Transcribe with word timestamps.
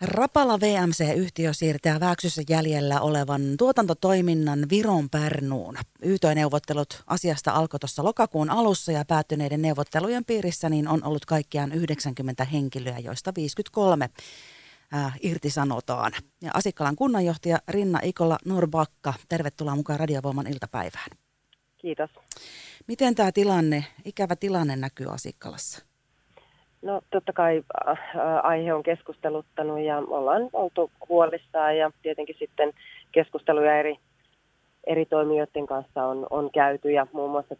Rapala 0.00 0.60
VMC-yhtiö 0.60 1.52
siirtää 1.52 2.00
Vääksyssä 2.00 2.42
jäljellä 2.48 3.00
olevan 3.00 3.42
tuotantotoiminnan 3.58 4.66
Viron 4.70 5.10
Pärnuun. 5.10 5.78
YT-neuvottelut 6.02 7.02
asiasta 7.06 7.52
alkoi 7.52 7.80
tuossa 7.80 8.04
lokakuun 8.04 8.50
alussa 8.50 8.92
ja 8.92 9.04
päättyneiden 9.04 9.62
neuvottelujen 9.62 10.24
piirissä 10.24 10.68
niin 10.68 10.88
on 10.88 11.04
ollut 11.04 11.26
kaikkiaan 11.26 11.72
90 11.72 12.44
henkilöä, 12.44 12.98
joista 12.98 13.32
53 13.36 14.10
äh, 14.94 15.18
irtisanotaan. 15.22 16.12
Ja 16.40 16.50
Asikkalan 16.54 16.96
kunnanjohtaja 16.96 17.58
Rinna 17.68 18.00
Ikola 18.02 18.38
Norbakka, 18.44 19.14
tervetuloa 19.28 19.76
mukaan 19.76 20.00
Radiovoiman 20.00 20.46
iltapäivään. 20.46 21.10
Kiitos. 21.78 22.10
Miten 22.86 23.14
tämä 23.14 23.32
tilanne, 23.32 23.84
ikävä 24.04 24.36
tilanne 24.36 24.76
näkyy 24.76 25.12
Asikkalassa? 25.12 25.87
No 26.82 27.00
totta 27.10 27.32
kai 27.32 27.62
äh, 27.88 27.98
aihe 28.42 28.74
on 28.74 28.82
keskusteluttanut 28.82 29.80
ja 29.80 29.98
ollaan 29.98 30.48
oltu 30.52 30.90
huolissaan 31.08 31.76
ja 31.76 31.90
tietenkin 32.02 32.36
sitten 32.38 32.72
keskusteluja 33.12 33.78
eri, 33.78 33.98
eri 34.86 35.06
toimijoiden 35.06 35.66
kanssa 35.66 36.04
on, 36.04 36.26
on 36.30 36.50
käyty 36.50 36.90
ja 36.90 37.06
muun 37.12 37.30
muassa 37.30 37.54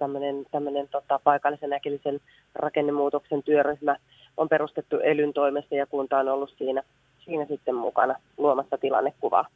tämmöinen 0.51 0.89
tota, 0.91 1.21
paikallisen 1.25 1.73
äkillisen 1.73 2.21
rakennemuutoksen 2.55 3.43
työryhmä 3.43 3.97
on 4.37 4.49
perustettu 4.49 4.97
elyn 4.97 5.33
toimesta 5.33 5.75
ja 5.75 5.87
kunta 5.87 6.19
on 6.19 6.29
ollut 6.29 6.55
siinä, 6.59 6.83
siinä 7.25 7.47
sitten 7.47 7.75
mukana 7.75 8.15
luomassa 8.37 8.79
tilannekuvaa. 8.79 9.47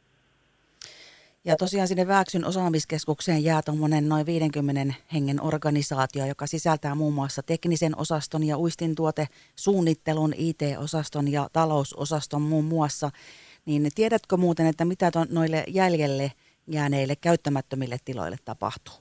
Ja 1.45 1.55
tosiaan 1.55 1.87
sinne 1.87 2.07
Vääksyn 2.07 2.45
osaamiskeskukseen 2.45 3.43
jää 3.43 3.61
tuommoinen 3.65 4.09
noin 4.09 4.25
50 4.25 4.93
hengen 5.13 5.41
organisaatio, 5.41 6.25
joka 6.25 6.47
sisältää 6.47 6.95
muun 6.95 7.13
muassa 7.13 7.41
teknisen 7.43 7.97
osaston 7.97 8.43
ja 8.43 8.57
uistintuotesuunnittelun, 8.57 10.33
IT-osaston 10.37 11.31
ja 11.31 11.47
talousosaston 11.53 12.41
muun 12.41 12.65
muassa. 12.65 13.09
Niin 13.65 13.89
tiedätkö 13.95 14.37
muuten, 14.37 14.67
että 14.67 14.85
mitä 14.85 15.11
ton, 15.11 15.27
noille 15.31 15.63
jäljelle 15.67 16.31
jääneille 16.67 17.13
käyttämättömille 17.21 17.95
tiloille 18.05 18.37
tapahtuu? 18.45 18.95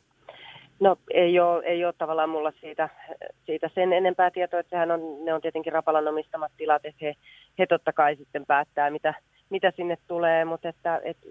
No 0.80 0.96
ei 1.10 1.40
ole, 1.40 1.64
ei 1.64 1.84
ole 1.84 1.94
tavallaan 1.98 2.30
mulla 2.30 2.52
siitä, 2.60 2.88
siitä 3.46 3.70
sen 3.74 3.92
enempää 3.92 4.30
tietoa, 4.30 4.60
että 4.60 4.70
sehän 4.70 4.90
on, 4.90 5.24
ne 5.24 5.34
on 5.34 5.40
tietenkin 5.40 5.72
Rapalan 5.72 6.08
omistamat 6.08 6.52
tilat, 6.56 6.84
että 6.84 6.98
he, 7.04 7.14
he 7.58 7.66
totta 7.66 7.92
kai 7.92 8.16
sitten 8.16 8.46
päättää, 8.46 8.90
mitä, 8.90 9.14
mitä 9.52 9.72
sinne 9.76 9.98
tulee, 10.08 10.44
mutta 10.44 10.68
että, 10.68 11.00
että 11.04 11.26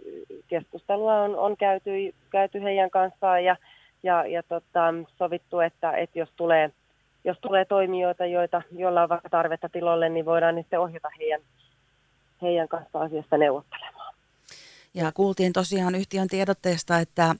keskustelua 0.47 1.21
on, 1.21 1.35
on 1.35 1.57
käyty, 1.57 1.89
käyty 2.29 2.61
heidän 2.63 2.89
kanssaan 2.89 3.43
ja, 3.43 3.55
ja, 4.03 4.25
ja 4.25 4.43
tota, 4.43 4.93
sovittu, 5.17 5.59
että, 5.59 5.91
että 5.91 6.19
jos 6.19 6.29
tulee 6.35 6.71
jos 7.23 7.37
tulee 7.41 7.65
toimijoita, 7.65 8.25
joita, 8.25 8.61
joilla 8.71 9.03
on 9.03 9.09
vaikka 9.09 9.29
tarvetta 9.29 9.69
tilolle, 9.69 10.09
niin 10.09 10.25
voidaan 10.25 10.55
sitten 10.55 10.79
ohjata 10.79 11.09
heidän, 11.19 11.41
heidän 12.41 12.67
kanssa 12.67 12.99
asiasta 12.99 13.37
neuvottelemaan. 13.37 14.13
Ja 14.93 15.11
kuultiin 15.11 15.53
tosiaan 15.53 15.95
yhtiön 15.95 16.27
tiedotteesta, 16.27 16.99
että 16.99 17.35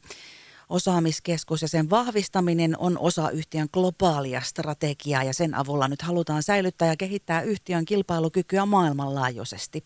Osaamiskeskus 0.71 1.61
ja 1.61 1.67
sen 1.67 1.89
vahvistaminen 1.89 2.73
on 2.79 2.97
osa 2.99 3.29
yhtiön 3.29 3.67
globaalia 3.73 4.41
strategiaa 4.41 5.23
ja 5.23 5.33
sen 5.33 5.55
avulla 5.55 5.87
nyt 5.87 6.01
halutaan 6.01 6.43
säilyttää 6.43 6.87
ja 6.87 6.95
kehittää 6.99 7.41
yhtiön 7.41 7.85
kilpailukykyä 7.85 8.65
maailmanlaajuisesti. 8.65 9.83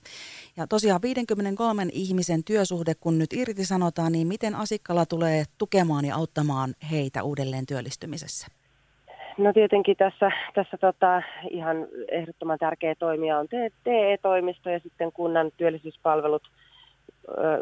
Ja 0.57 0.67
tosiaan 0.67 1.01
53 1.01 1.87
ihmisen 1.91 2.43
työsuhde, 2.43 2.93
kun 2.99 3.19
nyt 3.19 3.33
irtisanotaan, 3.33 4.11
niin 4.11 4.27
miten 4.27 4.55
Asikkala 4.55 5.05
tulee 5.05 5.43
tukemaan 5.57 6.05
ja 6.05 6.15
auttamaan 6.15 6.73
heitä 6.91 7.23
uudelleen 7.23 7.65
työllistymisessä? 7.65 8.47
No 9.37 9.53
tietenkin 9.53 9.97
tässä, 9.97 10.31
tässä 10.55 10.77
tota, 10.77 11.21
ihan 11.49 11.77
ehdottoman 12.11 12.59
tärkeä 12.59 12.95
toimija 12.95 13.39
on 13.39 13.47
TE-toimisto 13.83 14.69
ja 14.69 14.79
sitten 14.79 15.11
kunnan 15.11 15.51
työllisyyspalvelut– 15.57 16.43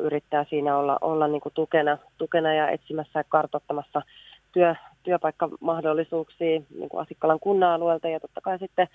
yrittää 0.01 0.45
siinä 0.49 0.77
olla, 0.77 0.97
olla 1.01 1.27
niin 1.27 1.41
kuin 1.41 1.53
tukena, 1.53 1.97
tukena 2.17 2.53
ja 2.53 2.69
etsimässä 2.69 3.19
ja 3.19 3.23
kartoittamassa 3.29 4.01
työ, 4.51 4.75
työpaikkamahdollisuuksia 5.03 6.61
niin 6.77 6.89
kuin 6.89 7.01
Asikkalan 7.01 7.39
kunnan 7.39 7.71
alueelta 7.71 8.07
ja 8.07 8.19
totta 8.19 8.41
kai 8.41 8.59
sitten 8.59 8.87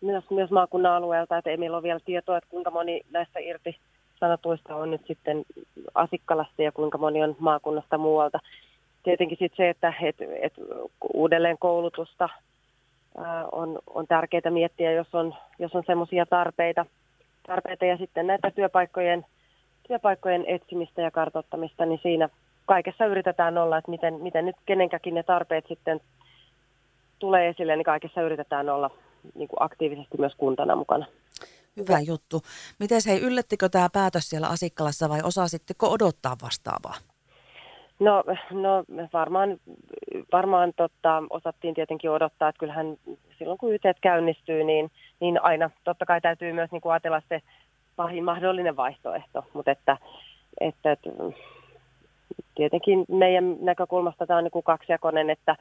myös, 0.00 0.24
myös 0.30 0.50
maakunnan 0.50 0.92
alueelta, 0.92 1.38
että 1.38 1.50
ei 1.50 1.56
meillä 1.56 1.76
ole 1.76 1.82
vielä 1.82 2.00
tietoa, 2.04 2.38
että 2.38 2.50
kuinka 2.50 2.70
moni 2.70 3.00
näistä 3.10 3.38
irti 3.38 3.76
sanotuista 4.20 4.76
on 4.76 4.90
nyt 4.90 5.06
sitten 5.06 5.44
Asikkalasta 5.94 6.62
ja 6.62 6.72
kuinka 6.72 6.98
moni 6.98 7.22
on 7.22 7.36
maakunnasta 7.38 7.98
muualta. 7.98 8.38
Tietenkin 9.02 9.38
sitten 9.38 9.56
se, 9.56 9.70
että 9.70 9.94
et, 10.02 10.16
et 10.42 10.52
uudelleen 11.14 11.58
koulutusta 11.58 12.28
on, 13.52 13.78
on 13.86 14.06
tärkeää 14.06 14.50
miettiä, 14.50 14.92
jos 14.92 15.14
on, 15.14 15.34
jos 15.58 15.74
on 15.74 15.82
semmoisia 15.86 16.26
tarpeita, 16.26 16.86
tarpeita 17.46 17.84
ja 17.84 17.96
sitten 17.96 18.26
näitä 18.26 18.50
työpaikkojen 18.50 19.26
työpaikkojen 19.88 20.44
etsimistä 20.46 21.02
ja 21.02 21.10
kartoittamista, 21.10 21.86
niin 21.86 22.00
siinä 22.02 22.28
kaikessa 22.66 23.06
yritetään 23.06 23.58
olla, 23.58 23.78
että 23.78 23.90
miten, 23.90 24.14
miten 24.14 24.46
nyt 24.46 24.56
kenenkäkin 24.66 25.14
ne 25.14 25.22
tarpeet 25.22 25.64
sitten 25.68 26.00
tulee 27.18 27.48
esille, 27.48 27.76
niin 27.76 27.84
kaikessa 27.84 28.22
yritetään 28.22 28.68
olla 28.68 28.90
niin 29.34 29.48
kuin 29.48 29.62
aktiivisesti 29.62 30.18
myös 30.18 30.34
kuntana 30.36 30.76
mukana. 30.76 31.06
Hyvä 31.76 32.00
juttu. 32.00 32.42
Miten 32.80 33.00
hei, 33.06 33.20
yllättikö 33.20 33.68
tämä 33.68 33.88
päätös 33.92 34.30
siellä 34.30 34.48
Asikkalassa 34.48 35.08
vai 35.08 35.20
osasitteko 35.24 35.90
odottaa 35.90 36.36
vastaavaa? 36.42 36.94
No, 38.00 38.24
no 38.50 38.84
varmaan, 39.12 39.58
varmaan 40.32 40.72
totta, 40.76 41.22
osattiin 41.30 41.74
tietenkin 41.74 42.10
odottaa, 42.10 42.48
että 42.48 42.58
kyllähän 42.58 42.96
silloin 43.38 43.58
kun 43.58 43.74
YT 43.74 43.82
käynnistyy, 44.00 44.64
niin, 44.64 44.90
niin 45.20 45.42
aina 45.42 45.70
totta 45.84 46.06
kai 46.06 46.20
täytyy 46.20 46.52
myös 46.52 46.70
niin 46.70 46.80
kuin 46.80 46.92
ajatella 46.92 47.22
se 47.28 47.42
pahin 47.96 48.24
mahdollinen 48.24 48.76
vaihtoehto, 48.76 49.44
mutta 49.52 49.70
että, 49.70 49.96
että, 50.60 50.92
että 50.92 51.10
tietenkin 52.54 53.04
meidän 53.08 53.56
näkökulmasta 53.60 54.26
tämä 54.26 54.38
on 54.38 54.44
niin 54.44 54.64
kaksijakoinen, 54.64 55.30
että 55.30 55.56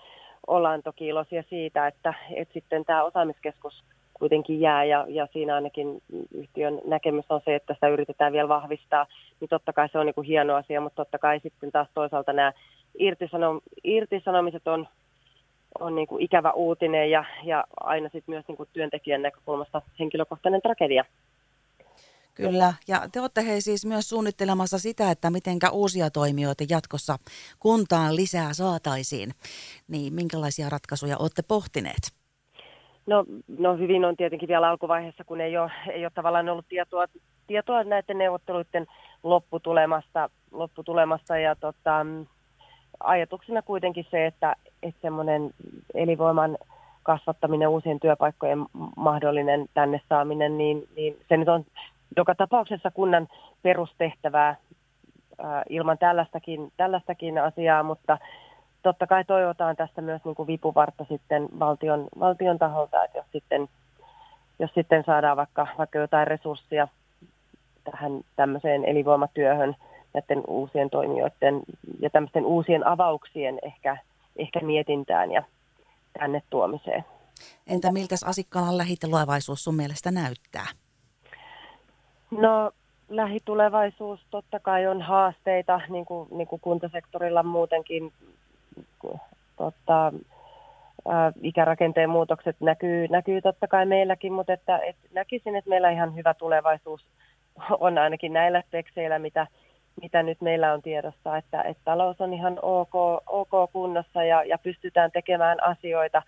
ollaan 0.47 0.83
toki 0.83 1.07
iloisia 1.07 1.43
siitä, 1.49 1.87
että, 1.87 2.13
että 2.35 2.53
sitten 2.53 2.85
tämä 2.85 3.03
osaamiskeskus 3.03 3.83
kuitenkin 4.13 4.61
jää 4.61 4.83
ja, 4.83 5.05
ja 5.09 5.27
siinä 5.33 5.55
ainakin 5.55 6.01
yhtiön 6.33 6.81
näkemys 6.85 7.25
on 7.29 7.41
se, 7.45 7.55
että 7.55 7.73
sitä 7.73 7.87
yritetään 7.87 8.33
vielä 8.33 8.47
vahvistaa, 8.47 9.05
niin 9.39 9.49
totta 9.49 9.73
kai 9.73 9.89
se 9.89 9.99
on 9.99 10.05
niin 10.05 10.15
kuin 10.15 10.27
hieno 10.27 10.55
asia, 10.55 10.81
mutta 10.81 10.95
totta 10.95 11.17
kai 11.17 11.39
sitten 11.39 11.71
taas 11.71 11.87
toisaalta 11.93 12.33
nämä 12.33 12.53
irtisanom, 12.99 13.61
irtisanomiset 13.83 14.67
on, 14.67 14.87
on 15.79 15.95
niin 15.95 16.07
kuin 16.07 16.23
ikävä 16.23 16.51
uutinen 16.51 17.11
ja, 17.11 17.25
ja 17.43 17.63
aina 17.79 18.09
sitten 18.09 18.35
myös 18.35 18.47
niin 18.47 18.57
kuin 18.57 18.69
työntekijän 18.73 19.21
näkökulmasta 19.21 19.81
henkilökohtainen 19.99 20.61
tragedia. 20.61 21.05
Kyllä, 22.35 22.73
ja 22.87 23.01
te 23.11 23.21
olette 23.21 23.45
hei 23.45 23.61
siis 23.61 23.85
myös 23.85 24.09
suunnittelemassa 24.09 24.79
sitä, 24.79 25.11
että 25.11 25.29
mitenkä 25.29 25.69
uusia 25.69 26.09
toimijoita 26.09 26.63
jatkossa 26.69 27.17
kuntaan 27.59 28.15
lisää 28.15 28.53
saataisiin. 28.53 29.31
Niin 29.87 30.13
minkälaisia 30.13 30.69
ratkaisuja 30.69 31.17
olette 31.17 31.41
pohtineet? 31.41 32.23
No, 33.05 33.25
no 33.57 33.77
hyvin 33.77 34.05
on 34.05 34.17
tietenkin 34.17 34.49
vielä 34.49 34.69
alkuvaiheessa, 34.69 35.23
kun 35.23 35.41
ei 35.41 35.57
ole, 35.57 35.71
ei 35.91 36.05
ole 36.05 36.11
tavallaan 36.15 36.49
ollut 36.49 36.65
tietoa, 36.69 37.05
tietoa 37.47 37.83
näiden 37.83 38.17
neuvotteluiden 38.17 38.87
lopputulemasta, 39.23 40.29
lopputulemasta 40.51 41.37
ja 41.37 41.55
tota, 41.55 42.05
ajatuksena 42.99 43.61
kuitenkin 43.61 44.05
se, 44.11 44.25
että, 44.25 44.55
että 44.83 45.01
semmoinen 45.01 45.53
elinvoiman 45.93 46.57
kasvattaminen, 47.03 47.69
uusien 47.69 47.99
työpaikkojen 47.99 48.65
mahdollinen 48.97 49.65
tänne 49.73 50.01
saaminen, 50.09 50.57
niin, 50.57 50.87
niin 50.95 51.17
se 51.29 51.37
nyt 51.37 51.49
on 51.49 51.65
joka 52.17 52.35
tapauksessa 52.35 52.91
kunnan 52.91 53.27
perustehtävää 53.61 54.55
ilman 55.69 55.97
tällaistakin, 55.97 56.71
tällaistakin 56.77 57.37
asiaa, 57.37 57.83
mutta 57.83 58.17
totta 58.83 59.07
kai 59.07 59.25
toivotaan 59.25 59.75
tästä 59.75 60.01
myös 60.01 60.21
niin 60.25 60.35
kuin 60.35 60.47
vipuvartta 60.47 61.05
sitten 61.09 61.47
valtion, 61.59 62.07
valtion 62.19 62.59
taholta, 62.59 63.03
että 63.03 63.17
jos 63.17 63.27
sitten, 63.31 63.69
jos 64.59 64.71
sitten 64.73 65.03
saadaan 65.05 65.37
vaikka, 65.37 65.67
vaikka 65.77 65.99
jotain 65.99 66.27
resursseja 66.27 66.87
tähän 67.83 68.21
tämmöiseen 68.35 68.85
elinvoimatyöhön 68.85 69.75
näiden 70.13 70.43
uusien 70.47 70.89
toimijoiden 70.89 71.61
ja 71.99 72.09
tämmöisten 72.09 72.45
uusien 72.45 72.87
avauksien 72.87 73.59
ehkä, 73.61 73.97
ehkä 74.35 74.59
mietintään 74.59 75.31
ja 75.31 75.43
tänne 76.19 76.41
tuomiseen. 76.49 77.05
Entä 77.67 77.91
miltä 77.91 78.15
Asikkalan 78.25 78.77
lähitulevaisuus 78.77 79.63
sun 79.63 79.75
mielestä 79.75 80.11
näyttää? 80.11 80.67
No 82.37 82.71
lähitulevaisuus 83.09 84.19
totta 84.31 84.59
kai 84.59 84.87
on 84.87 85.01
haasteita, 85.01 85.81
niin 85.89 86.05
kuin, 86.05 86.27
niin 86.31 86.47
kuin 86.47 86.59
kuntasektorilla 86.59 87.43
muutenkin. 87.43 88.13
Totta, 89.57 90.13
ää, 91.07 91.31
ikärakenteen 91.41 92.09
muutokset 92.09 92.55
näkyy, 92.59 93.07
näkyy 93.07 93.41
totta 93.41 93.67
kai 93.67 93.85
meilläkin, 93.85 94.33
mutta 94.33 94.53
että, 94.53 94.77
et 94.77 94.95
näkisin, 95.13 95.55
että 95.55 95.69
meillä 95.69 95.89
ihan 95.89 96.15
hyvä 96.15 96.33
tulevaisuus 96.33 97.05
on 97.79 97.97
ainakin 97.97 98.33
näillä 98.33 98.63
tekseillä, 98.71 99.19
mitä, 99.19 99.47
mitä 100.01 100.23
nyt 100.23 100.41
meillä 100.41 100.73
on 100.73 100.81
tiedossa, 100.81 101.37
että, 101.37 101.61
että 101.61 101.81
talous 101.85 102.21
on 102.21 102.33
ihan 102.33 102.59
ok, 102.61 102.95
ok 103.27 103.71
kunnossa 103.73 104.23
ja, 104.23 104.43
ja 104.43 104.57
pystytään 104.57 105.11
tekemään 105.11 105.63
asioita, 105.63 106.21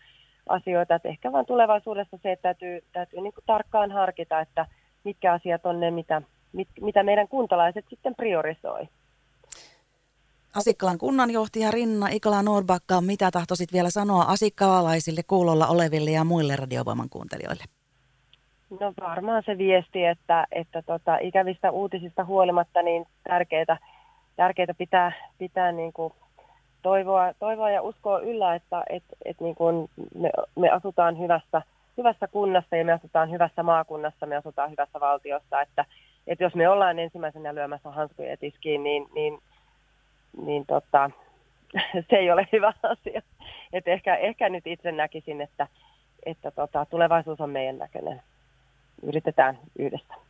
asioita. 0.50 0.96
Että 0.96 1.10
ehkä 1.10 1.32
vaan 1.32 1.46
tulevaisuudessa 1.46 2.18
se, 2.24 2.32
että 2.32 2.44
täytyy, 2.44 2.84
täytyy 2.94 3.22
niin 3.22 3.34
kuin 3.34 3.44
tarkkaan 3.46 3.92
harkita, 3.92 4.40
että 4.40 4.66
mitkä 5.06 5.34
asiat 5.34 5.66
on 5.66 5.80
ne, 5.80 5.92
mitä, 5.92 6.22
mit, 6.54 6.68
mitä 6.82 7.04
meidän 7.04 7.28
kuntalaiset 7.28 7.86
sitten 7.90 8.16
priorisoi. 8.16 8.88
Asikkalan 10.56 10.98
kunnanjohtaja 10.98 11.72
Rinna 11.72 12.08
Ikala 12.08 12.42
Nordbakka, 12.42 13.02
mitä 13.02 13.32
tahtoisit 13.32 13.74
vielä 13.74 13.90
sanoa 13.90 14.24
asikkalaisille 14.24 15.22
kuulolla 15.28 15.68
oleville 15.68 16.12
ja 16.12 16.24
muille 16.24 16.56
radiovoiman 16.56 17.10
kuuntelijoille? 17.10 17.64
No 18.80 18.94
varmaan 19.02 19.44
se 19.46 19.58
viesti, 19.58 20.06
että, 20.06 20.48
että 20.52 20.82
tota, 20.82 21.18
ikävistä 21.18 21.72
uutisista 21.72 22.26
huolimatta 22.26 22.82
niin 22.82 23.06
tärkeää, 23.24 23.78
tärkeää 24.36 24.74
pitää, 24.78 25.12
pitää 25.38 25.72
niin 25.72 25.94
kuin 25.94 26.14
toivoa, 26.82 27.34
toivoa 27.40 27.70
ja 27.70 27.82
uskoa 27.82 28.20
yllä, 28.20 28.56
että 28.56 28.84
et, 28.90 29.04
et 29.26 29.42
niin 29.42 29.56
kuin 29.56 29.90
me, 30.16 30.30
me 30.56 30.70
asutaan 30.70 31.20
hyvässä, 31.20 31.62
hyvässä 31.98 32.28
kunnassa 32.28 32.76
ja 32.76 32.86
me 32.86 32.92
asutaan 32.92 33.32
hyvässä 33.32 33.64
maakunnassa, 33.64 34.26
me 34.26 34.36
asutaan 34.36 34.72
hyvässä 34.72 35.00
valtiossa, 35.00 35.62
että, 35.62 35.86
että 36.28 36.44
jos 36.44 36.56
me 36.56 36.70
ollaan 36.70 37.00
ensimmäisenä 37.00 37.56
lyömässä 37.56 37.90
hanskuja 37.90 38.38
tiskiin, 38.38 38.84
niin, 38.84 39.08
niin, 39.16 39.40
niin 40.42 40.66
tota, 40.66 41.12
se 42.10 42.16
ei 42.16 42.32
ole 42.32 42.48
hyvä 42.52 42.74
asia. 42.84 43.22
Et 43.74 43.88
ehkä, 43.88 44.16
ehkä 44.16 44.50
nyt 44.50 44.68
itse 44.68 44.92
näkisin, 44.92 45.42
että, 45.42 45.68
että 46.26 46.52
tota, 46.52 46.86
tulevaisuus 46.86 47.42
on 47.42 47.50
meidän 47.50 47.78
näköinen. 47.78 48.22
Yritetään 49.04 49.58
yhdessä. 49.80 50.25